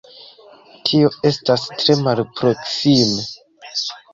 [0.87, 3.31] Tio estas tre malproksime.